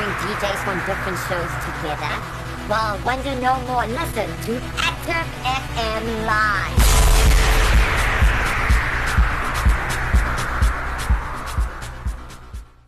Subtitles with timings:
[0.00, 2.12] bring DJs from different shows together?
[2.70, 7.90] Well, wonder no more, listen to Active FM Live.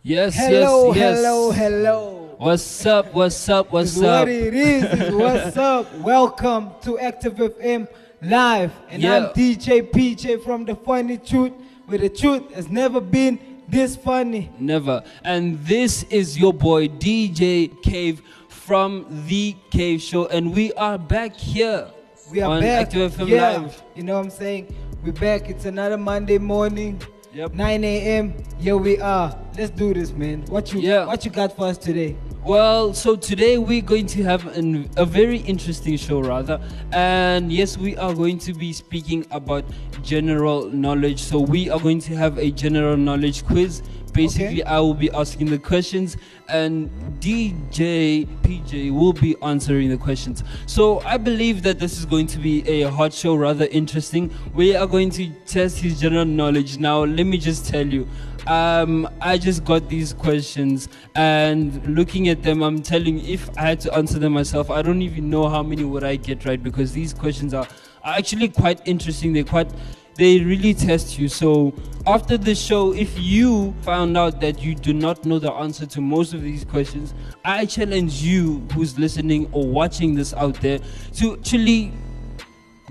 [0.05, 1.17] Yes, Hello, yes, yes.
[1.17, 2.35] hello, hello.
[2.37, 3.13] What's up?
[3.13, 3.71] What's up?
[3.71, 4.19] What's It's up?
[4.21, 4.83] what it is.
[4.83, 5.93] is what's up?
[5.99, 7.87] Welcome to Active FM
[8.21, 8.71] Live.
[8.89, 9.17] And Yeah.
[9.17, 11.53] I'm DJ PJ from The Funny Truth,
[11.85, 14.51] where the truth has never been this funny.
[14.59, 15.03] Never.
[15.23, 21.33] And this is your boy DJ Cave from The Cave Show, and we are back
[21.35, 21.87] here
[22.31, 22.87] We are back.
[22.87, 23.57] Active FM yeah.
[23.57, 23.83] Live.
[23.95, 24.73] You know what I'm saying?
[25.03, 25.49] We're back.
[25.49, 27.01] It's another Monday morning.
[27.33, 27.53] Yep.
[27.55, 28.33] 9 a.m.
[28.59, 29.35] Here we are.
[29.57, 30.43] Let's do this, man.
[30.47, 31.05] What you Yeah.
[31.05, 32.15] what you got for us today?
[32.45, 36.59] Well, so today we're going to have an, a very interesting show, rather.
[36.91, 39.63] And yes, we are going to be speaking about
[40.01, 41.21] general knowledge.
[41.21, 43.81] So we are going to have a general knowledge quiz.
[44.11, 44.63] Basically, Okay.
[44.63, 46.17] I will be asking the questions,
[46.49, 50.43] and DJ PJ will be answering the questions.
[50.67, 54.29] So I believe that this is going to be a hot show, rather interesting.
[54.53, 56.77] We are going to test his general knowledge.
[56.77, 58.05] Now, let me just tell you.
[58.47, 63.79] Um, I just got these questions and looking at them, I'm telling if I had
[63.81, 66.91] to answer them myself, I don't even know how many would I get right because
[66.91, 67.67] these questions are,
[68.03, 69.31] are actually quite interesting.
[69.31, 69.69] They're quite,
[70.15, 71.29] they really test you.
[71.29, 71.73] So
[72.05, 76.01] after the show, if you found out that you do not know the answer to
[76.01, 77.13] most of these questions,
[77.45, 80.79] I challenge you who's listening or watching this out there
[81.15, 81.93] to actually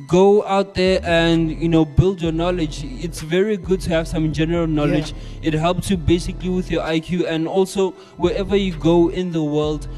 [0.06, 2.84] go out there and you know build your knowledge.
[2.84, 5.14] It's very good to have some general knowledge.
[5.42, 9.88] It helps you basically with your iq and also wherever you go in the world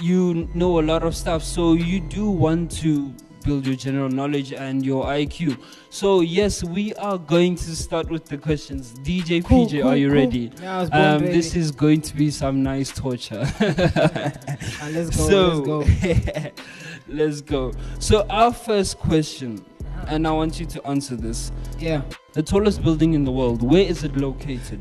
[0.00, 1.42] you know a lot of stuff.
[1.42, 3.12] So you do want to
[3.44, 5.58] build your general knowledge and your iq
[5.90, 8.94] so yes we are going to start with the questions.
[9.00, 10.16] Dj Cool, pj cool, are you cool.
[10.16, 10.52] ready?
[10.60, 13.44] Yeah, um, this is going to be some nice torture.
[13.60, 15.26] Let's go.
[15.28, 16.50] so let's go.
[17.08, 17.72] let's go.
[17.98, 19.64] So our first question,
[20.08, 22.02] and I want you to answer this: Yeah.
[22.32, 23.62] the tallest building in the world.
[23.62, 24.80] Where is it located?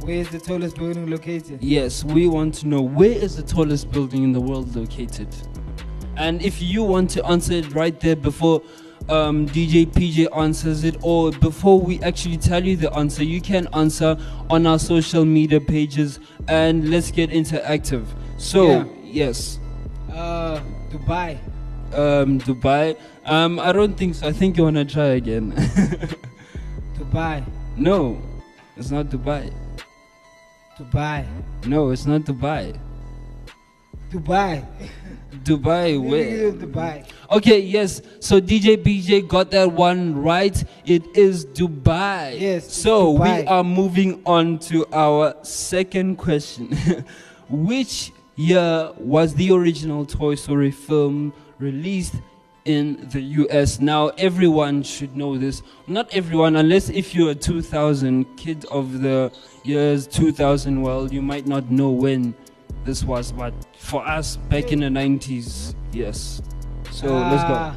[0.00, 1.60] Where is the tallest building located?
[1.62, 5.28] Yes, we want to know where is the tallest building in the world located.
[6.16, 8.62] And if you want to answer it right there before
[9.08, 13.68] um, DJ PJ answers it, or before we actually tell you the answer, you can
[13.72, 14.16] answer
[14.48, 18.06] on our social media pages, and let's get interactive.
[18.38, 18.84] So Yeah.
[19.02, 19.58] yes.
[20.12, 20.60] Uh,
[20.90, 21.38] Dubai.
[21.94, 22.96] um, Dubai.
[23.24, 24.26] Um, I don't think so.
[24.28, 25.52] I think you wanna try again.
[26.98, 27.44] Dubai.
[27.76, 28.20] no,
[28.76, 29.52] it's not Dubai.
[30.78, 31.24] Dubai.
[31.66, 32.76] No, it's not Dubai.
[34.10, 34.64] Dubai.
[35.42, 36.52] Dubai, where?
[36.52, 37.06] Dubai.
[37.30, 38.02] Okay, yes.
[38.20, 40.56] So DJ PJ got that one right.
[40.84, 42.38] It is Dubai.
[42.40, 46.70] Yes, So we are moving on to our second question.
[47.48, 52.14] Which year was the original Toy Story film released
[52.64, 53.80] in the US?
[53.80, 55.62] Now everyone should know this.
[55.86, 59.32] Not everyone, unless if you're a 2000 kid of the
[59.64, 60.80] years 2000.
[60.80, 62.34] Well, you might not know when
[62.84, 66.40] this was, but for us back in the 90s, yes.
[66.92, 67.54] So let's go.
[67.54, 67.76] Ah,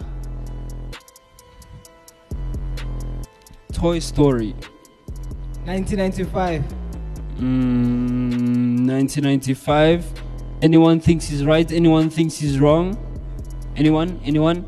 [3.74, 4.54] Toy Story.
[5.66, 6.64] 1995.
[7.40, 10.29] Mm, 1995.
[10.62, 11.72] Anyone thinks he's right?
[11.72, 12.98] Anyone thinks he's wrong?
[13.76, 14.20] Anyone?
[14.26, 14.66] Anyone?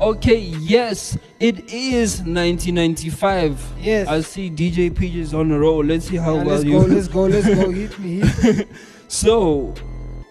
[0.00, 3.60] Okay, yes, it is 1995.
[3.80, 4.08] Yes.
[4.08, 5.84] I see DJ PJ is on the roll.
[5.84, 6.72] Let's see how Yeah, well let's you.
[6.72, 6.78] go.
[6.86, 7.22] Let's go.
[7.24, 7.70] Let's go.
[7.70, 8.20] Hit me.
[8.20, 8.64] Hit me.
[9.08, 9.74] so,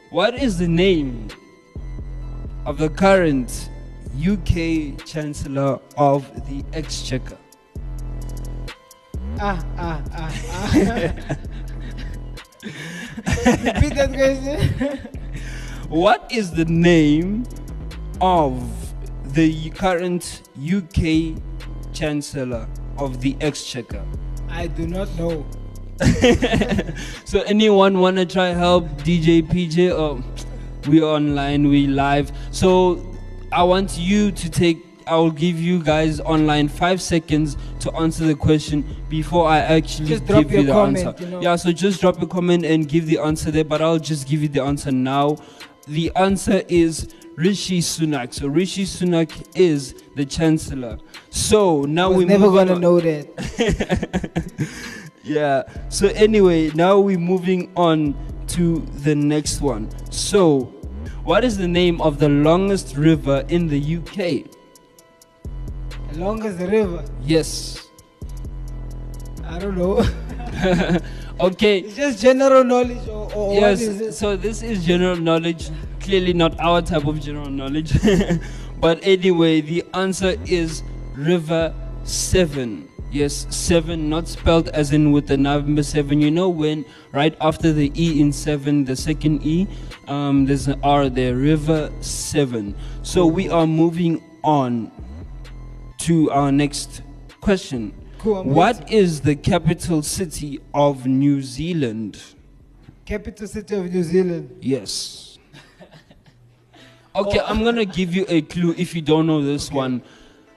[0.09, 1.27] what is the name
[2.65, 3.69] of the current
[4.17, 7.37] UK Chancellor of the Exchequer?
[9.39, 11.37] Ah, ah, ah, ah.
[13.45, 14.97] Repeat that question.
[15.89, 17.45] What is the name
[18.19, 18.93] of
[19.33, 21.37] the current UK
[21.93, 24.03] Chancellor of the Exchequer?
[24.49, 25.45] I do not know.
[27.25, 29.91] so anyone wanna try help DJ PJ?
[29.91, 30.23] Oh,
[30.87, 32.31] we online, we live.
[32.49, 33.05] So
[33.51, 34.83] I want you to take.
[35.05, 40.07] I will give you guys online five seconds to answer the question before I actually
[40.09, 41.23] Just give you the comment, answer.
[41.23, 41.41] you know.
[41.41, 43.63] Yeah, so just drop a comment and give the answer there.
[43.63, 45.37] But I'll just give you the answer now.
[45.87, 48.33] The answer is Rishi Sunak.
[48.33, 50.97] So Rishi Sunak is the Chancellor.
[51.29, 53.25] So now we're never gonna on- know that.
[55.23, 55.63] yeah.
[55.89, 58.15] So anyway, now we're moving on
[58.47, 59.89] to the next one.
[60.11, 60.73] So,
[61.23, 64.45] what is the name of the longest river in the UK?
[66.15, 67.03] Long as the river.
[67.23, 67.87] Yes.
[69.45, 70.03] I don't know.
[71.41, 71.79] Okay.
[71.79, 75.71] It's just general knowledge or, or Yes, so this is general knowledge.
[75.99, 77.93] Clearly not our type of general knowledge.
[78.79, 80.83] but anyway, the answer is
[81.15, 81.73] River
[82.03, 82.87] Severn.
[83.11, 86.21] Yes, 7, not spelled as in with the number 7.
[86.21, 89.67] You know when right after the E in 7, the second E,
[90.07, 92.75] um, there's an R there, River Severn.
[93.01, 94.91] So we are moving on
[96.01, 97.01] to our next
[97.41, 97.93] question.
[98.17, 102.21] Cool, What is the capital city of New Zealand?
[103.05, 104.57] Capital city of New Zealand.
[104.61, 105.37] Yes.
[107.13, 110.01] Okay, I'm gonna give you a clue if you don't know this one.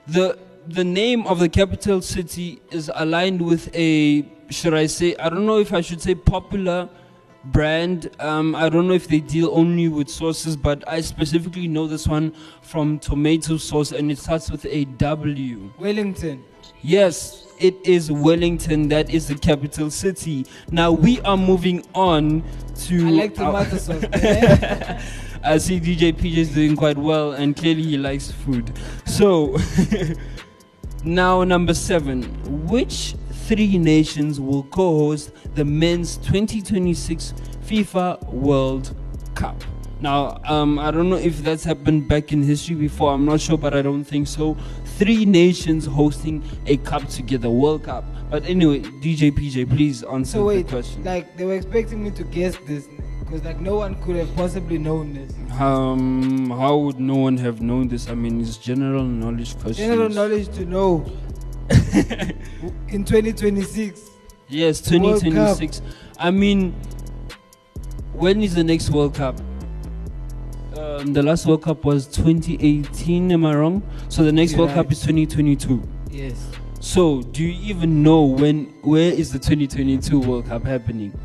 [0.07, 0.37] The
[0.69, 5.45] the name of the capital city is aligned with a should I say I don't
[5.45, 6.87] know if I should say popular
[7.51, 8.09] brand.
[8.19, 12.07] Um, I don't know if they deal only with sauces, but I specifically know this
[12.07, 15.71] one from tomato sauce, and it starts with a W.
[15.79, 16.43] Wellington.
[16.81, 18.89] Yes, it is Wellington.
[18.89, 20.45] That is the capital city.
[20.71, 22.43] Now we are moving on
[22.85, 23.07] to.
[23.07, 24.03] I like tomato sauce.
[25.43, 28.77] I see DJ PJ is doing quite well, and clearly he likes food.
[29.05, 29.57] So,
[31.03, 32.23] now number seven.
[32.67, 33.15] Which
[33.47, 37.33] three nations will co host the men's 2026
[37.65, 38.95] FIFA World
[39.35, 39.63] Cup?
[40.01, 43.57] Now, um, I don't know if that's happened back in history before, I'm not sure,
[43.57, 44.57] but I don't think so.
[44.97, 48.03] Three nations hosting a cup together, World Cup.
[48.29, 51.03] But anyway, DJ PJ, please answer so wait, the question.
[51.03, 52.87] like they were expecting me to guess this
[53.19, 55.33] because like no one could have possibly known this.
[55.59, 58.09] Um, how would no one have known this?
[58.09, 59.77] I mean, it's general knowledge questions.
[59.77, 61.05] General knowledge to know.
[62.89, 64.09] In 2026,
[64.47, 65.81] Yes, 2026.
[66.19, 66.73] I mean,
[68.13, 69.39] when is the next World Cup?
[70.77, 73.31] Um, the last World Cup was 2018.
[73.31, 73.81] Am I wrong?
[74.09, 74.83] So the next You're World right.
[74.83, 75.81] Cup is 2022.
[76.11, 76.47] yes.
[76.81, 78.65] So do you even know when?
[78.83, 81.17] Where is the 2022 World Cup happening?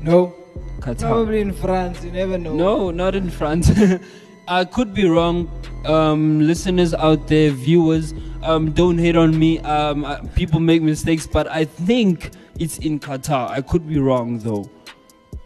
[0.00, 0.32] No,
[0.80, 1.00] Qatar.
[1.00, 2.02] probably in France.
[2.02, 2.54] You never know.
[2.54, 3.70] No, not in France.
[4.48, 5.48] I could be wrong.
[5.84, 9.58] Um, listeners out there, viewers, um, don't hate on me.
[9.60, 13.50] Um, uh, people make mistakes, but I think it's in Qatar.
[13.50, 14.68] I could be wrong though.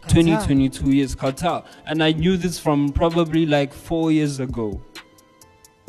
[0.03, 0.09] Qatar.
[0.09, 4.81] 2022 years Qatar, and I knew this from probably like four years ago.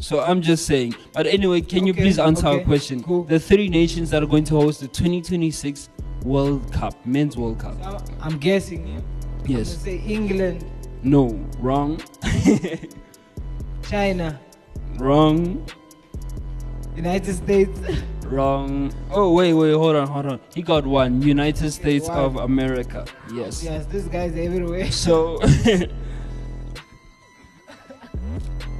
[0.00, 0.94] So I'm just saying.
[1.12, 3.02] But anyway, can you please answer our question?
[3.02, 3.24] cool.
[3.24, 5.88] The three nations that are going to host the 2026
[6.24, 7.76] World Cup, Men's World Cup.
[7.84, 8.86] I'm, I'm guessing.
[8.86, 8.98] yeah.
[8.98, 9.76] I'm Yes.
[9.82, 10.64] say England,
[11.02, 11.38] No.
[11.58, 12.00] Wrong.
[13.88, 14.40] China,
[14.96, 15.64] wrong.
[16.96, 17.80] United States.
[18.26, 18.92] Wrong.
[19.10, 20.40] Oh wait, wait, hold on, hold on.
[20.54, 21.20] He got one.
[21.22, 22.18] United States one.
[22.18, 23.04] of America.
[23.32, 23.62] Yes.
[23.62, 24.90] yes, this guy's everywhere.
[24.90, 25.40] So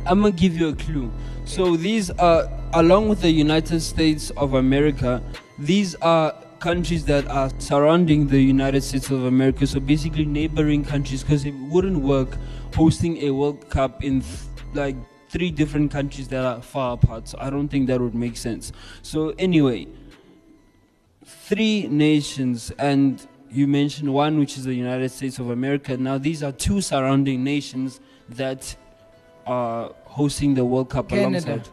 [0.06, 1.10] I'm gonna give you a clue.
[1.44, 5.22] So these are along with the United States of America,
[5.58, 9.66] these are countries that are surrounding the United States of America.
[9.66, 12.36] So basically neighboring countries because it wouldn't work
[12.74, 14.38] hosting a World Cup in th-
[14.74, 14.96] like
[15.28, 17.28] three different countries that are far apart.
[17.28, 18.72] So I don't think that would make sense.
[19.02, 19.88] So anyway,
[21.24, 25.96] three nations and you mentioned one which is the United States of America.
[25.96, 28.76] Now these are two surrounding nations that
[29.46, 31.46] are hosting the World Cup Canada.
[31.46, 31.68] alongside.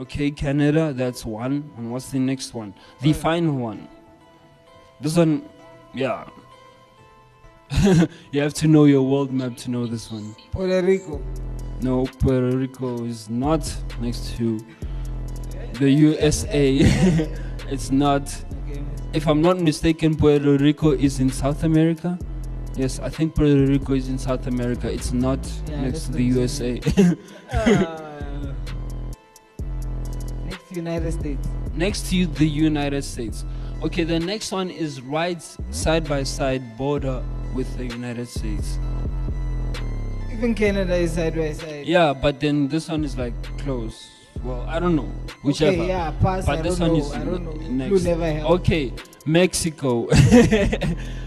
[0.00, 1.70] Okay, Canada, that's one.
[1.76, 2.74] And what's the next one?
[3.00, 3.88] The final one.
[5.00, 5.44] This one,
[5.94, 6.24] yeah.
[8.32, 10.34] you have to know your world map to know this one.
[10.52, 11.22] Puerto Rico.
[11.82, 14.58] No, Puerto Rico is not next to
[15.74, 16.78] the USA.
[17.68, 18.34] it's not.
[19.12, 22.18] If I'm not mistaken, Puerto Rico is in South America.
[22.76, 24.90] Yes, I think Puerto Rico is in South America.
[24.92, 25.38] It's not
[25.68, 26.80] Yeah, next to the USA.
[27.52, 28.00] Uh,
[30.44, 31.48] next to United States.
[31.74, 33.44] next to the United States.
[33.82, 35.40] Okay, the next one is right
[35.70, 37.22] side by side border
[37.54, 38.78] with the United States.
[40.32, 41.86] Even Canada is side by side.
[41.86, 44.10] Yeah, but then this one is like close.
[44.42, 45.08] Well, I don't know.
[45.42, 45.72] Whichever.
[45.72, 46.44] Okay, yeah, pass.
[46.44, 47.04] But I this don't one know.
[47.06, 47.86] is I don't know.
[47.86, 48.06] next.
[48.50, 48.92] Okay,
[49.26, 50.08] Mexico.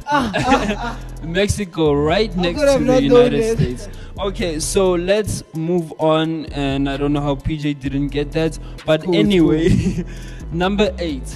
[0.09, 1.25] Ah, ah, ah.
[1.25, 3.57] Mexico, right next to the United.
[3.57, 3.89] States.
[4.17, 6.45] Okay, so let's move on.
[6.45, 10.05] And I don't know how PJ didn't get that, but Cool, anyway,
[10.53, 11.27] number eight.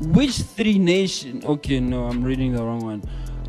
[0.00, 1.42] Which three nation?
[1.46, 3.02] Okay, no, I'm reading the wrong one.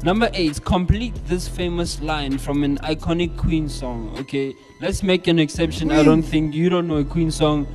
[0.03, 0.63] Number eight.
[0.63, 4.15] Complete this famous line from an iconic Queen song.
[4.19, 5.91] Okay, let's make an exception.
[5.91, 7.67] I don't think you don't know a Queen song.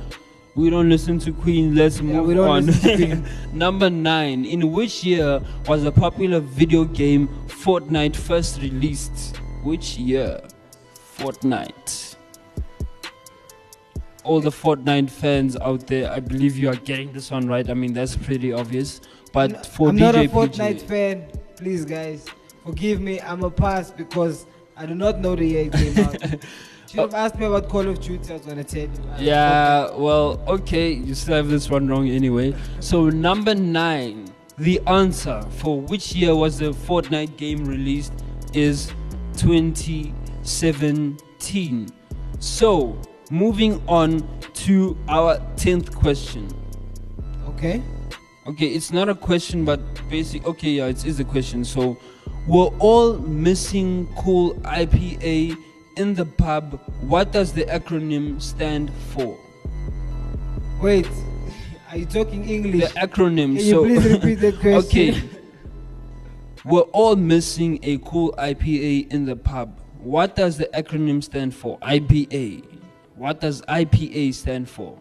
[0.55, 1.75] We don't listen to Queen.
[1.75, 2.73] Let's Yeah, move we don't on.
[2.73, 3.25] Queen.
[3.53, 4.45] Number nine.
[4.45, 9.35] In which year was the popular video game Fortnite first released?
[9.63, 10.39] Which year?
[11.17, 12.15] Fortnite.
[14.23, 17.69] All the Fortnite fans out there, I believe you are getting this one right.
[17.69, 19.01] I mean, that's pretty obvious.
[19.33, 21.27] But for I'm DJ not a Fortnite fan.
[21.63, 22.25] Please, guys,
[22.65, 23.21] forgive me.
[23.21, 26.21] I'm a pass because I do not know the year it came out.
[26.89, 28.31] Should have asked me about Call of Duty.
[28.31, 28.89] I was gonna tell you.
[29.17, 32.53] Yeah, well, okay, you still have this one wrong anyway.
[32.81, 34.27] So, number nine,
[34.57, 38.11] the answer for which year was the Fortnite game released
[38.53, 38.91] is
[39.37, 41.87] 2017.
[42.39, 42.97] So,
[43.31, 44.27] moving on
[44.65, 46.49] to our 10th question.
[47.47, 47.81] Okay.
[48.45, 50.45] Okay, it's not a question, but basic.
[50.45, 51.63] Okay, yeah, it is a question.
[51.63, 51.97] So,
[52.45, 55.55] we're all missing cool IPA
[55.95, 56.79] in the pub.
[57.01, 59.37] What does the acronym stand for?
[60.81, 61.07] Wait.
[61.89, 62.91] Are you talking English?
[62.91, 63.55] The acronym.
[63.55, 65.15] Can you so, please repeat the question?
[65.15, 65.29] okay,
[66.65, 69.79] we're all missing a cool IPA in the pub.
[69.99, 71.79] What does the acronym stand for?
[71.79, 72.65] IPA.
[73.15, 74.99] What does IPA stand for?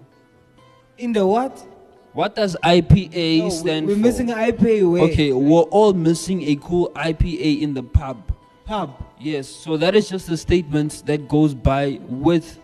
[0.98, 1.66] In the what?
[2.12, 4.00] What does IPA No, stand we're for?
[4.00, 5.10] missing IPA.
[5.10, 8.22] Okay, we're all missing a cool IPA in the pub.
[8.66, 8.94] Pub.
[9.18, 12.58] Yes, so that is just a statement that goes by with.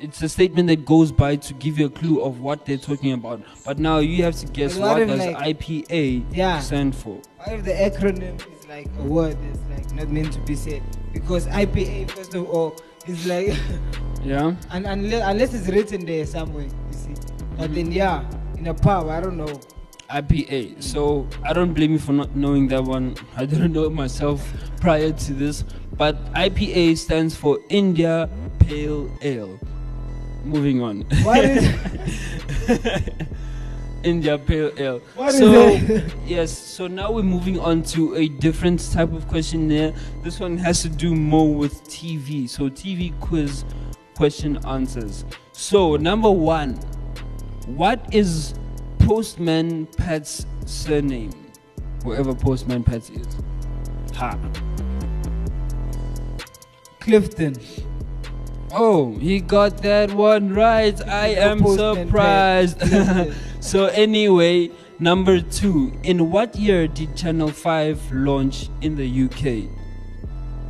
[0.00, 3.12] It's a statement that goes by to give you a clue of what they're talking
[3.12, 3.42] about.
[3.64, 6.60] But now you have to guess what what does like- IPA Yeah.
[6.60, 7.20] stand for.
[7.38, 10.82] What if the acronym is like a word that's like not meant to be said?
[11.12, 12.76] Because IPA, first of all,
[13.08, 13.56] is like,
[14.24, 14.54] Yeah.
[14.70, 16.68] and unless, unless it's written there somewhere,
[17.58, 18.24] But then, yeah,
[18.56, 19.60] in a pub, I don't know.
[20.10, 20.82] IPA.
[20.82, 23.16] So I don't blame you for not knowing that one.
[23.36, 24.40] I didn't know it myself
[24.80, 25.64] prior to this.
[25.92, 29.58] But IPA stands for India Pale Ale.
[30.44, 31.02] Moving on.
[31.22, 31.68] What is
[34.04, 35.00] India Pale Ale.
[35.16, 39.68] What is so yes, so now we're moving on to a different type of question
[39.68, 39.92] there.
[40.22, 42.48] This one has to do more with TV.
[42.48, 43.64] So TV quiz
[44.14, 45.24] question answers.
[45.52, 46.78] So number one,
[47.76, 48.54] what is
[49.00, 51.32] Postman Pat's surname?
[52.04, 53.26] Whoever Postman Pat is.
[54.14, 54.38] Ha.
[57.00, 57.56] Clifton?
[58.72, 61.00] Oh, he got that one right.
[61.08, 62.82] I am surprised.
[63.60, 65.92] So anyway, number two.
[66.02, 69.68] In what year did Channel 5 launch in the UK?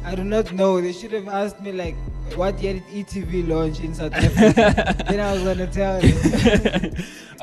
[0.05, 0.81] I do not know.
[0.81, 1.95] They should have asked me, like,
[2.37, 4.94] what year did ETV launch in South Africa?
[5.08, 6.12] then I was gonna tell you.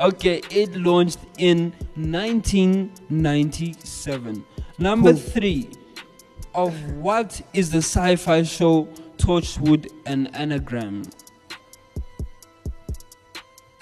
[0.00, 4.44] okay, it launched in 1997.
[4.78, 5.20] Number Cool.
[5.20, 5.68] three.
[6.54, 8.88] Of what is the sci-fi show
[9.18, 11.02] Torchwood an anagram?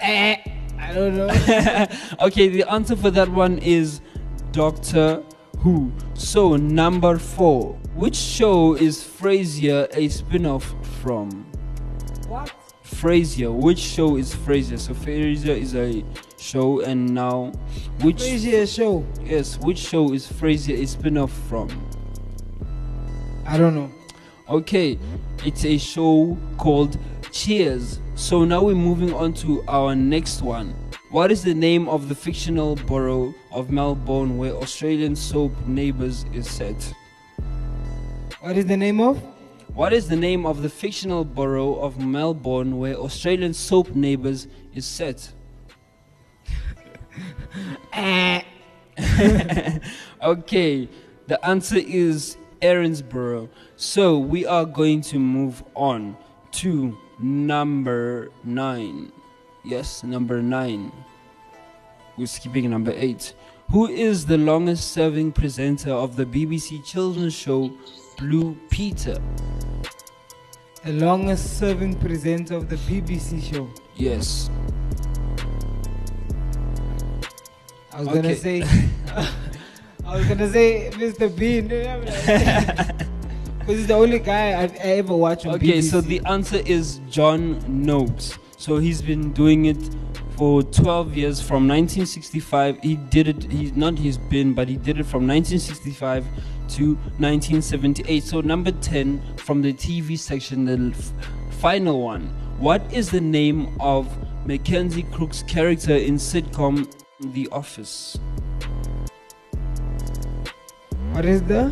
[0.01, 0.35] Eh,
[0.77, 1.27] I don't know.
[2.27, 4.01] okay, the answer for that one is
[4.51, 5.23] Doctor
[5.65, 5.91] Who.
[6.13, 7.73] So, number four.
[7.95, 11.43] Which show is Frasier a spin off from?
[12.27, 12.53] what?
[12.83, 13.51] Frasier.
[13.51, 14.77] Which show is Frasier?
[14.77, 16.05] So, Frasier is a
[16.37, 17.51] show, and now,
[18.01, 18.17] which.
[18.17, 19.03] Frasier show.
[19.23, 21.67] Yes, which show is Frasier a spin off from?
[23.47, 23.89] I don't know.
[24.47, 24.99] Okay,
[25.43, 26.99] it's a show called
[27.31, 27.99] Cheers.
[28.13, 30.75] So now we're moving on to our next one.
[31.11, 36.49] What is the name of the fictional borough of Melbourne where Australian soap Neighbours is
[36.49, 36.93] set?
[38.41, 39.21] What is the name of?
[39.75, 44.85] What is the name of the fictional borough of Melbourne where Australian soap Neighbours is
[44.85, 45.31] set?
[47.93, 48.41] Eh.
[50.23, 50.89] okay,
[51.27, 53.47] the answer is Erinsborough.
[53.75, 56.17] So we are going to move on
[56.53, 59.11] to number nine.
[59.65, 60.91] Yes, number nine.
[62.17, 63.33] We're skipping number eight.
[63.71, 67.71] Who is the longest serving presenter of the BBC children's show
[68.17, 69.17] Blue Peter?
[70.83, 73.67] The longest serving presenter of the BBC show.
[73.95, 74.51] Yes.
[77.91, 78.21] I was Okay.
[78.21, 78.61] gonna say.
[80.05, 81.35] I was gonna say Mr.
[81.35, 81.67] Bean.
[81.67, 85.89] Because he's the only guy I've ever watched on Okay, BBC.
[85.89, 88.37] so the answer is John Noakes.
[88.65, 89.77] So he's been doing it
[90.37, 92.79] for 12 years from 1965.
[92.81, 96.25] He did it, he not he's been, but he did it from 1965
[96.69, 98.23] to 1978.
[98.23, 101.13] So number 10 from the TV section, the f-
[101.59, 102.23] final one.
[102.57, 104.09] What is the name of
[104.47, 108.17] Mackenzie Crook's character in sitcom The Office?
[111.11, 111.69] What is the?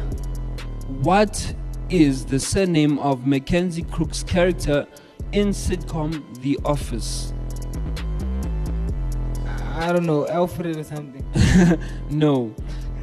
[1.02, 1.56] What
[1.90, 4.86] is the surname of Mackenzie Crook's character
[5.34, 7.34] in sitcom The Office?
[9.76, 11.26] I don't know, Alfred or something.
[12.10, 12.54] No,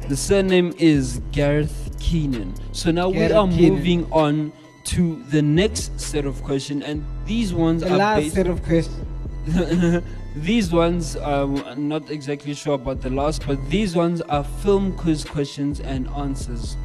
[0.07, 2.53] the surname is Gareth Keenan.
[2.71, 3.73] So now Gareth we are Keenan.
[3.75, 4.51] moving on
[4.85, 8.35] to the next set of questions, and these ones The are last based.
[8.35, 9.05] set of questions.
[10.35, 14.95] these ones, um, I'm not exactly sure about the last, but these ones are film
[14.97, 16.77] quiz questions and answers.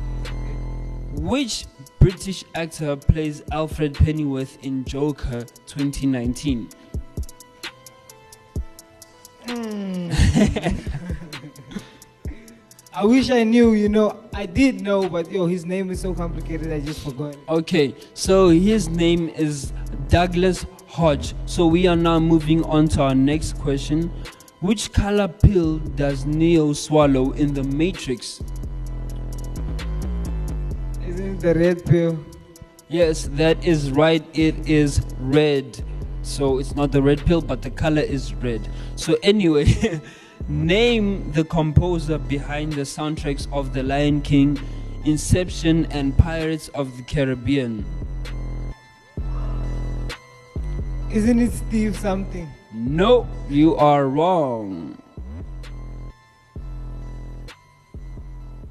[1.15, 1.67] Which
[2.07, 6.69] British actor plays Alfred Pennyworth in Joker 2019?
[9.45, 10.13] Hmm.
[12.95, 14.23] I wish I knew, you know.
[14.33, 17.35] I did know, but yo, his name is so complicated, I just forgot.
[17.35, 17.41] it.
[17.49, 19.73] Okay, so his name is
[20.07, 21.35] Douglas Hodge.
[21.47, 24.13] So we are now moving on to our next question.
[24.61, 28.41] Which color pill does Neo swallow in the Matrix?
[31.17, 32.19] Isn't the red pill?
[32.91, 34.23] Yes, that is right.
[34.35, 35.83] It is red.
[36.21, 38.69] So it's not the red pill, but the color is red.
[38.97, 39.99] So, anyway,
[40.49, 44.61] name the composer behind the soundtracks of The Lion King,
[45.07, 47.87] Inception, and Pirates of the Caribbean.
[51.11, 52.47] Isn't it Steve something?
[52.75, 54.99] No, you are wrong.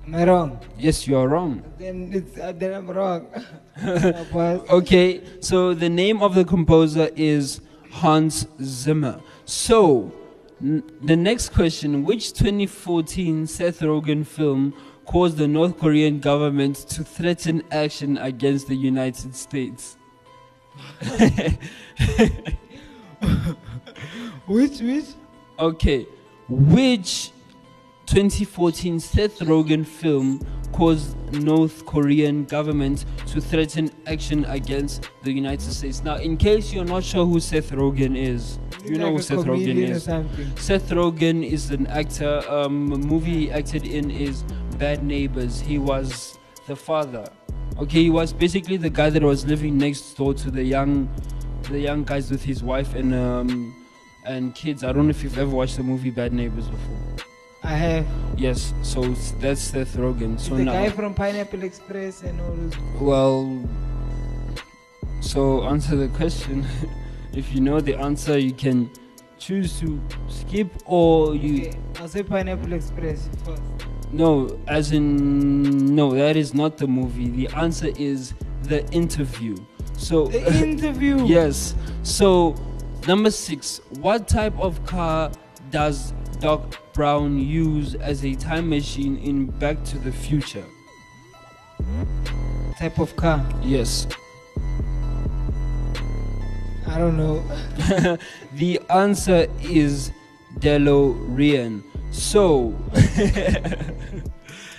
[0.07, 0.59] Am I wrong?
[0.77, 1.63] Yes, you are wrong.
[1.79, 3.27] Then it's uh, then I'm wrong.
[4.69, 7.59] Okay, so the name of the composer is
[7.91, 9.19] Hans Zimmer.
[9.45, 10.11] So,
[10.61, 14.73] n- the next question Which 2014 Seth Rogen film
[15.05, 19.97] caused the North Korean government to threaten action against the United States?
[24.47, 25.05] which which?
[25.59, 26.05] Okay,
[26.47, 27.31] which
[28.05, 30.39] 2014 Seth Rogen film
[30.71, 36.03] caused North Korean government to threaten action against the United States?
[36.03, 39.77] Now, in case you're not sure who Seth Rogen is, you know who Seth Rogen
[39.77, 40.03] is.
[40.63, 42.43] Seth Rogen is an actor.
[42.49, 44.43] Um, movie he acted in is
[44.77, 45.59] Bad Neighbors.
[45.59, 47.25] He was the father.
[47.79, 51.09] Okay, he was basically the guy that was living next door to the young,
[51.63, 53.75] the young guys with his wife and um,
[54.25, 54.83] and kids.
[54.83, 57.34] I don't know if you've ever watched the movie Bad Neighbors before.
[57.65, 58.05] I have.
[58.37, 59.01] Yes, so
[59.39, 60.39] that's Seth Rogen.
[60.39, 62.73] So the now, guy from Pineapple Express and all those.
[63.01, 63.63] well,
[65.21, 66.65] so answer the question.
[67.33, 68.89] if you know the answer, you can
[69.37, 71.67] choose to skip or you.
[71.67, 73.61] Okay, I'll say Pineapple Express first.
[74.11, 77.29] No, as in no, that is not the movie.
[77.29, 79.57] The answer is the interview.
[79.97, 81.25] So The interview.
[81.25, 81.75] yes.
[82.03, 82.55] So
[83.07, 85.31] number six, what type of car
[85.71, 90.65] does Doc Brown use as a time machine in Back to the Future?
[92.77, 93.45] Type of car.
[93.61, 94.07] Yes.
[96.87, 97.43] I don't know.
[98.53, 100.11] the answer is
[100.59, 101.83] DeLorean.
[102.11, 102.73] So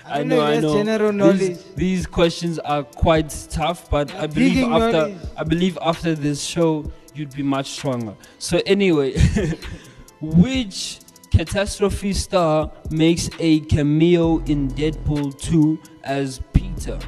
[0.08, 0.74] I don't know, I know.
[0.74, 1.38] general knowledge.
[1.38, 5.18] These, these questions are quite tough, but Yeah, I believe after knowledge.
[5.36, 8.14] I believe after this show you'd be much stronger.
[8.38, 9.18] So anyway,
[10.20, 11.00] which
[11.36, 16.98] catastrophe star makes a cameo in Deadpool 2 as Peter?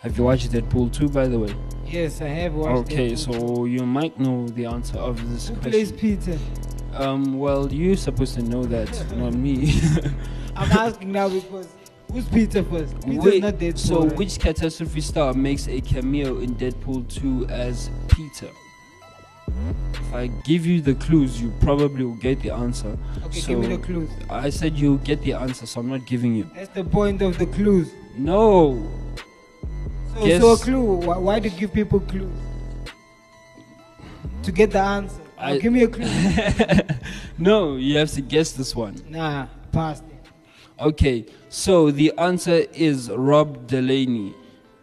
[0.00, 1.52] Have you watched Deadpool 2 by the way?
[1.84, 3.18] Yes, I have watched Okay, it.
[3.18, 5.90] so you might know the answer of this Who plays.
[5.90, 6.38] Peter?
[6.92, 9.74] Um, well, you're supposed to know that, not me.
[10.56, 11.66] I'm asking now because
[12.12, 12.94] who's Peter first?
[13.04, 13.76] Peter's Wait, not dead.
[13.76, 18.50] so, which catastrophe star makes a cameo in Deadpool 2 as Peter?
[19.48, 22.96] If I give you the clues, you probably will get the answer.
[23.24, 24.10] Okay, so give me the clues.
[24.30, 26.48] I said you'll get the answer, so I'm not giving you.
[26.54, 27.90] That's the point of the clues.
[28.16, 28.88] No.
[30.14, 30.82] So, Guess- so a clue.
[31.06, 32.30] Why, why do you give people clues?
[34.44, 35.20] To get the answer.
[35.38, 36.06] I- oh, give me a clue.
[37.38, 38.96] no, you have to guess this one.
[39.08, 40.10] nah, past it.
[40.80, 44.34] Okay, so the answer is Rob Delaney.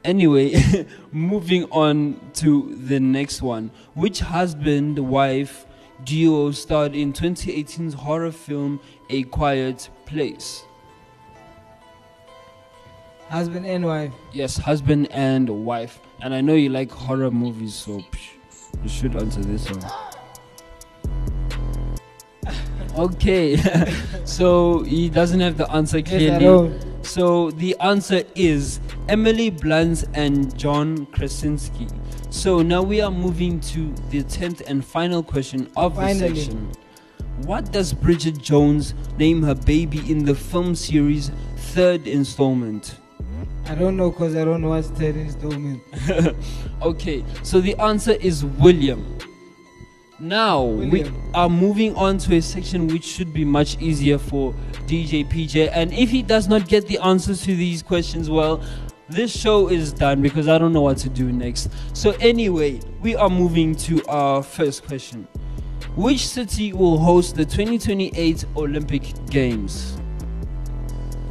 [0.03, 3.71] Anyway, moving on to the next one.
[3.93, 5.65] Which husband wife
[6.03, 10.63] duo starred in 2018's horror film A Quiet Place?
[13.29, 14.11] Husband and wife.
[14.33, 15.99] Yes, husband and wife.
[16.21, 18.31] And I know you like horror movies, so psh,
[18.83, 19.85] you should answer this one.
[22.97, 23.57] Okay,
[24.25, 26.77] so he doesn't have the answer clearly.
[27.03, 31.87] So the answer is Emily Blunt and John Krasinski.
[32.29, 36.35] So now we are moving to the 10th and final question of the Finally.
[36.35, 36.71] section.
[37.43, 42.97] What does Bridget Jones name her baby in the film series third installment?
[43.65, 45.81] I don't know because I don't know watch third installment.
[46.81, 49.17] Okay, so the answer is William.
[50.21, 51.03] Now we
[51.33, 54.53] are moving on to a section which should be much easier for
[54.85, 55.71] DJ PJ.
[55.73, 58.63] And if he does not get the answers to these questions well,
[59.09, 61.71] this show is done because I don't know what to do next.
[61.93, 65.27] So anyway, we are moving to our first question.
[65.95, 69.97] Which city will host the 2028 Olympic Games?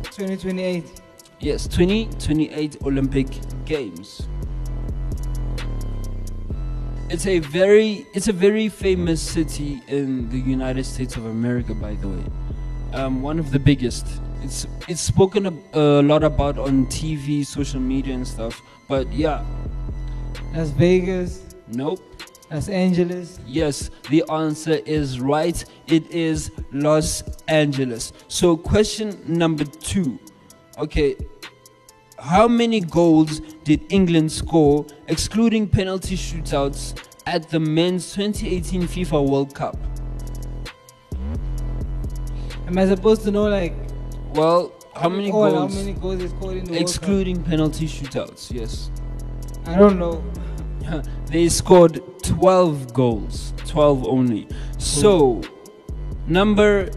[0.03, 1.01] 2028.
[1.39, 3.29] Yes, 2028 Olympic
[3.65, 4.23] Games.
[7.11, 11.95] It's a very it's a very famous city in the United States of America by
[11.97, 12.25] the way.
[12.93, 14.07] Um, one of the biggest.
[14.45, 18.63] It's it's spoken a, a lot about on TV, social media and stuff.
[18.89, 19.45] But yeah,
[20.55, 22.01] Las Vegas, nope.
[22.49, 23.41] Los Angeles.
[23.45, 25.65] Yes, the answer is right.
[25.89, 28.13] It is Los Angeles.
[28.29, 30.17] So, question number two.
[30.79, 31.17] Okay,
[32.21, 39.55] how many goals did England score, excluding penalty shootouts, at the men's 2018 FIFA World
[39.55, 39.77] Cup?
[42.67, 43.75] Am I supposed to know like
[44.35, 45.75] Well, how many goals?
[45.75, 48.91] How many goals they scored in the World excluding penalty shootouts, yes.
[49.67, 50.23] I don't know.
[51.27, 55.41] they scored 12 goals 12 only so
[56.27, 56.91] number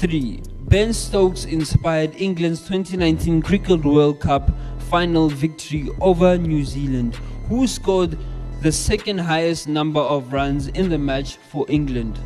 [0.00, 4.50] three ben stokes inspired england's 2019 cricket world cup
[4.90, 7.14] final victory over new zealand
[7.48, 8.18] who scored
[8.62, 12.18] the second highest number of runs in the match for england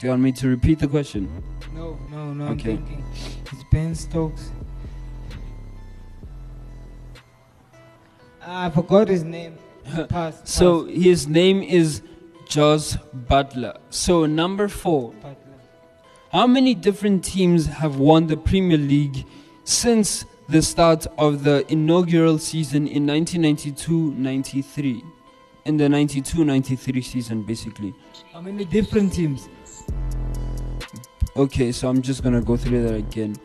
[0.00, 1.28] do you want me to repeat the question
[1.74, 2.46] No, no, no.
[2.46, 2.76] I'm Okay.
[2.76, 3.04] thinking.
[3.52, 4.50] It's Ben Stokes.
[8.44, 9.54] I forgot his name.
[10.08, 10.40] Pass.
[10.44, 12.02] so his name is
[12.48, 12.96] Jos
[13.28, 13.76] Buttler.
[13.90, 15.12] So number four,
[16.32, 19.24] How many different teams have won the Premier League
[19.64, 25.02] since the start of the inaugural season in 1992-93?
[25.64, 27.94] In the 92-93 season, basically.
[28.32, 29.48] How many different teams?
[31.36, 33.36] Okay, so I'm just gonna go through that again.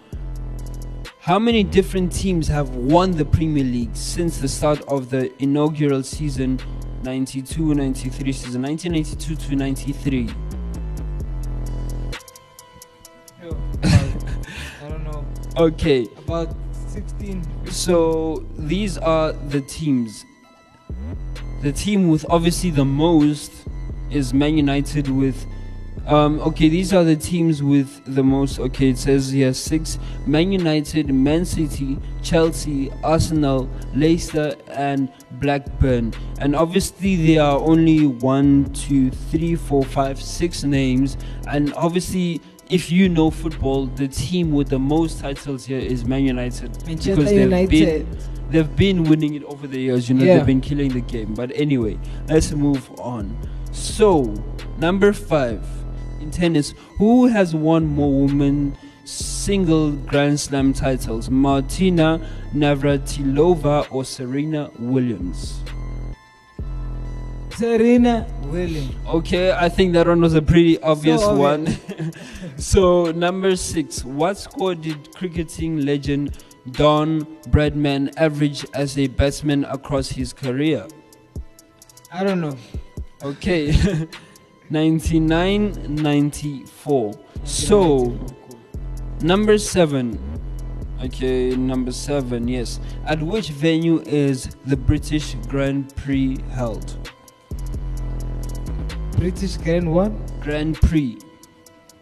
[1.19, 6.03] How many different teams have won the Premier League since the start of the inaugural
[6.03, 6.59] season
[7.03, 10.29] 92-93 season 1992 to 93?
[13.41, 15.25] Yo, I don't know.
[15.57, 16.55] Okay, About
[16.87, 17.43] 16.
[17.71, 20.25] So these are the teams.
[21.61, 23.51] The team with obviously the most
[24.09, 25.45] is Man United with.
[26.05, 28.59] Um, okay, these are the teams with the most.
[28.59, 36.13] Okay, it says here six: Man United, Man City, Chelsea, Arsenal, Leicester, and Blackburn.
[36.39, 41.15] And obviously, there are only one, two, three, four, five, six names.
[41.47, 46.25] And obviously, if you know football, the team with the most titles here is Man
[46.25, 48.17] United Manchester because they've been
[48.49, 50.09] they've been winning it over the years.
[50.09, 50.37] You know, Yeah.
[50.37, 51.33] they've been killing the game.
[51.33, 53.37] But anyway, let's move on.
[53.71, 54.33] So,
[54.79, 55.65] number five
[56.23, 62.19] in tennis, who has won more women single Grand Slam titles, Martina
[62.53, 65.59] Navratilova or Serena Williams?
[67.55, 68.95] Serena Williams.
[69.07, 71.77] Okay, I think that one was a pretty obvious obvious.
[71.99, 72.13] one.
[72.57, 80.09] so, number six, what score did cricketing legend Don Bradman average as a batsman across
[80.09, 80.87] his career?
[82.11, 82.57] I don't know.
[83.23, 83.71] Okay,
[84.69, 87.13] 99 94.
[87.43, 88.17] So,
[89.21, 90.19] number seven.
[91.03, 92.79] Okay, number seven, yes.
[93.05, 96.97] At which venue is the British Grand Prix held?
[99.17, 100.11] British Grand what?
[100.41, 101.17] Grand Prix,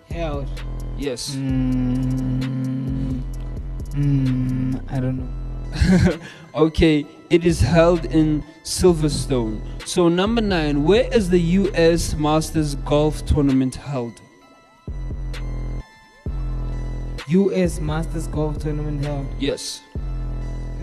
[0.10, 0.50] Held.
[0.98, 1.36] yes.
[1.36, 3.22] Mm,
[3.92, 6.20] mm, I don't know.
[6.56, 9.62] okay, it is held in Silverstone.
[9.88, 14.22] So, number nine, where is the US Masters Golf Tournament held?
[17.30, 17.80] U.S.
[17.80, 19.26] Masters Golf Tournament held.
[19.40, 19.82] Yes.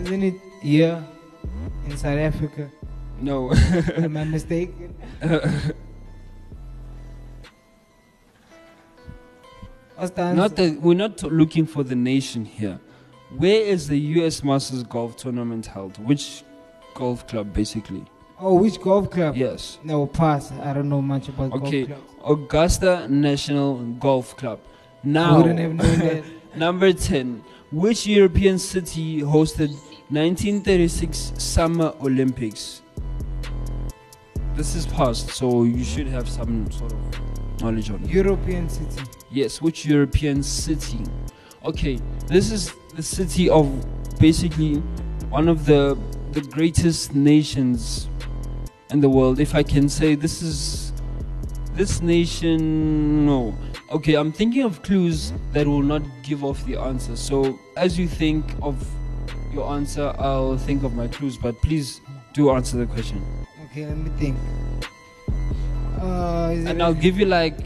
[0.01, 0.33] Isn't it
[0.63, 1.03] here
[1.85, 2.71] in South Africa?
[3.21, 3.53] No.
[3.97, 4.95] Am I mistaken?
[9.95, 10.35] What's the answer?
[10.35, 12.79] not the, we're not looking for the nation here.
[13.37, 15.97] Where is the US Masters Golf Tournament held?
[16.03, 16.43] Which
[16.93, 18.05] golf club, basically?
[18.41, 19.35] oh, which golf club?
[19.35, 19.79] Yes.
[19.83, 20.51] No, pass.
[20.63, 21.85] I don't know much about Okay.
[21.85, 22.15] golf clubs.
[22.25, 24.59] Augusta National Golf Club.
[25.03, 26.23] Now, wouldn't have known that.
[26.55, 27.43] number 10.
[27.71, 29.69] Which European city hosted
[30.09, 32.81] 1936 Summer Olympics?
[34.55, 38.09] This is past, so you should have some sort of knowledge on it.
[38.09, 39.03] European city.
[39.31, 40.99] Yes, which European city?
[41.63, 43.65] Okay, this is the city of
[44.19, 44.75] basically
[45.29, 45.97] one of the
[46.33, 48.09] the greatest nations
[48.89, 49.39] in the world.
[49.39, 50.91] If I can say this is
[51.75, 53.55] this nation no.
[53.89, 57.15] Okay, I'm thinking of clues that will not give off the answer.
[57.15, 58.75] So as you think of
[59.53, 61.37] your answer, I'll think of my clues.
[61.37, 62.01] But please
[62.33, 63.23] do answer the question,
[63.65, 64.37] Okay, let me think.
[66.01, 67.57] Uh, and I'll give you like,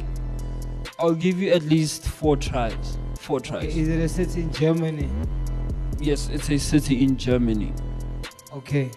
[1.00, 3.00] I'll give you at least four tries.
[3.24, 5.10] Four okay, is it a city in Germany?
[5.98, 7.72] Yes, it's a city in Germany.
[8.52, 8.92] Okay.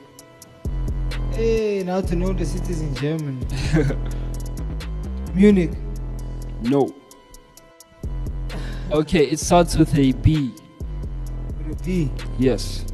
[1.30, 3.46] Hey, now to know the cities in Germany.
[5.32, 5.70] Munich.
[6.60, 6.92] No.
[8.90, 10.52] Okay, it starts with a B.
[11.58, 12.10] With a B.
[12.36, 12.84] Yes.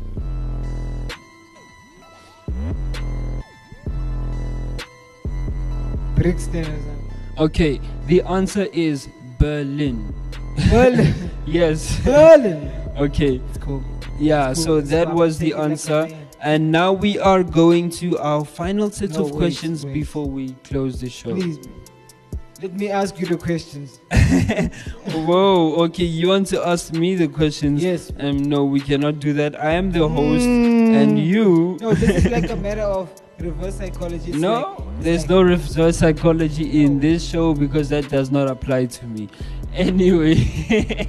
[6.15, 7.01] Brixton.
[7.39, 10.15] Okay, the answer is Berlin.
[10.71, 11.15] Berlin.
[11.47, 11.99] Yes.
[12.05, 12.71] Berlin.
[12.97, 13.41] okay.
[13.49, 13.83] It's cool.
[14.19, 14.81] Yeah, It's cool.
[14.81, 15.17] so that fun.
[15.17, 16.09] was the it like a answer.
[16.41, 19.95] And now we are going to our final set No, of wait, questions wait.
[19.95, 21.35] before we close the show.
[21.35, 21.59] Please.
[22.63, 24.01] Let me ask you the questions.
[25.27, 27.83] Whoa, okay, you want to ask me the questions?
[27.83, 28.13] Yes.
[28.19, 29.61] Um, no, we cannot do that.
[29.61, 30.95] I am the host, Mm.
[31.03, 31.77] and you.
[31.81, 34.31] No, this is like a matter of reverse psychology.
[34.31, 38.49] It's No, like- there's like- no reverse psychology in this show because that does not
[38.49, 39.29] apply to me.
[39.75, 41.09] Anyway.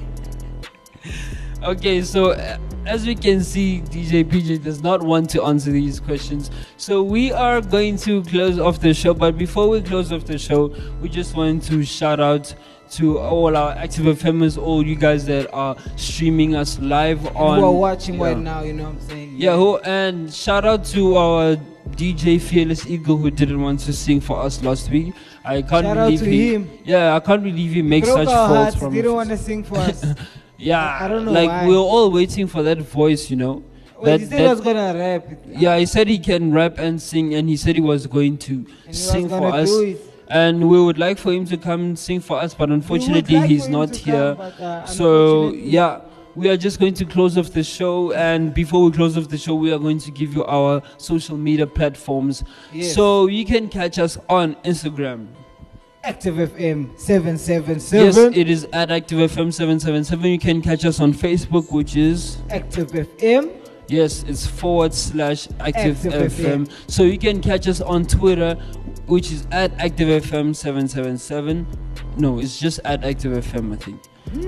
[1.62, 6.00] okay, so uh, as we can see, DJ PJ does not want to answer these
[6.00, 6.50] questions.
[6.76, 9.14] So we are going to close off the show.
[9.14, 12.54] But before we close off the show, we just want to shout out
[12.92, 17.58] to all our active FMers, all you guys that are streaming us live on.
[17.58, 18.24] who are watching yeah.
[18.24, 19.34] right now, you know what I'm saying?
[19.36, 21.56] Yeah, who, and shout out to our
[21.90, 25.14] DJ Fearless Eagle who didn't want to sing for us last week.
[25.44, 26.70] I can't Shout out believe he, him.
[26.84, 28.74] Yeah, I can't believe he makes Broke such our false hearts.
[28.74, 29.04] They promises.
[29.04, 30.04] don't want to sing for us.
[30.58, 31.66] yeah, I don't know like why.
[31.68, 33.62] we're all waiting for that voice, you know.
[33.98, 35.26] Wait, he That- said he was gonna rap.
[35.46, 38.66] yeah, he said he can rap and sing, and he said he was going to
[38.86, 39.70] And sing was for us.
[40.28, 43.68] And we would like for him to come sing for us, but unfortunately like he's
[43.68, 44.34] not here.
[44.34, 46.00] come, but, uh, So yeah,
[46.34, 49.38] we are just going to close off the show, and before we close off the
[49.38, 52.42] show, we are going to give you our social media platforms.
[52.72, 52.94] Yes.
[52.94, 55.28] So you can catch us on Instagram.
[56.02, 57.74] Active FM 777.
[57.76, 58.34] Yes, 777.
[58.34, 60.30] it is at Active FM 777.
[60.30, 63.50] You can catch us on Facebook, which is Active FM.
[63.88, 66.70] yes, it's forward slash Active, Active FM.
[66.88, 68.56] So you can catch us on Twitter,
[69.06, 71.64] which is at ActiveFM777.
[72.16, 74.00] No, it's just at ActiveFM, I think.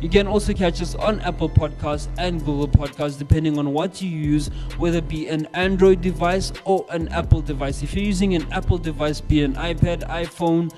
[0.00, 4.10] You can also catch us on Apple Podcasts and Google Podcasts, depending on what you
[4.10, 7.82] use, whether it be an Android device or an Apple device.
[7.82, 10.70] If you're using an Apple device, be an iPad, iPhone,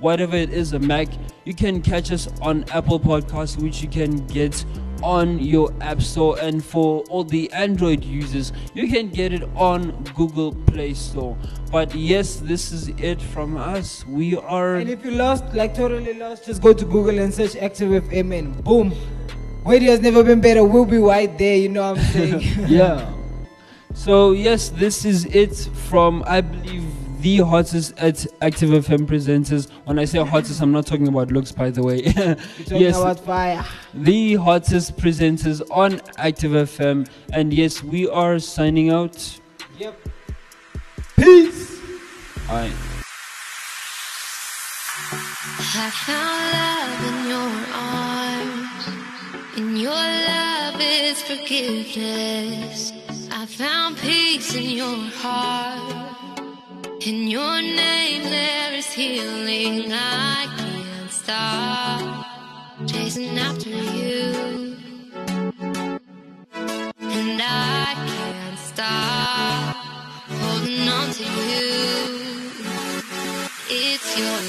[0.00, 1.08] whatever it is, a Mac,
[1.44, 4.64] you can catch us on Apple Podcasts, which you can get
[5.02, 6.38] on your App Store.
[6.40, 11.36] And for all the Android users, you can get it on Google Play Store.
[11.70, 14.06] But yes, this is it from us.
[14.06, 14.76] We are.
[14.76, 18.38] And if you lost, like totally lost, just go to Google and search Active FM
[18.38, 18.94] and boom.
[19.64, 20.64] Radio has never been better.
[20.64, 22.40] We'll be right there, you know what I'm saying?
[22.68, 23.12] yeah.
[23.94, 26.84] So yes, this is it from I believe
[27.20, 29.70] the hottest at Active FM presenters.
[29.84, 32.02] When I say hottest, I'm not talking about looks, by the way.
[32.12, 32.36] Talking
[32.80, 33.64] yes, about fire.
[33.94, 39.40] the hottest presenters on Active FM, and yes, we are signing out.
[39.78, 39.98] Yep.
[41.16, 41.80] Peace.
[42.48, 42.72] Alright.
[45.80, 48.84] I found love in your arms,
[49.56, 52.92] and your love is forgiveness.
[53.30, 56.07] I found peace in your heart,
[57.06, 59.92] in your name there is healing.
[59.92, 62.26] I can't stop
[62.86, 64.76] chasing after you,
[67.00, 69.76] and I can't stop
[70.40, 71.68] holding on to you.
[73.70, 74.40] It's your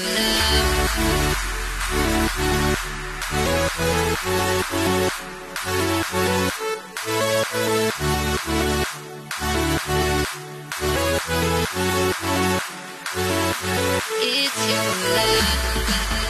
[6.56, 6.79] love.
[7.02, 7.48] It's
[14.68, 14.84] your
[15.16, 16.29] love.